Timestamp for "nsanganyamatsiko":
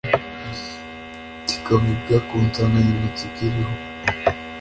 2.45-3.39